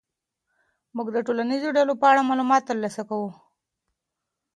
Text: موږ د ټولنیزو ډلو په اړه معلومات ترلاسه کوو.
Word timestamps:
موږ 0.95 1.07
د 1.11 1.17
ټولنیزو 1.27 1.69
ډلو 1.77 1.93
په 2.01 2.05
اړه 2.11 2.27
معلومات 2.29 2.63
ترلاسه 2.69 3.01
کوو. 3.09 3.29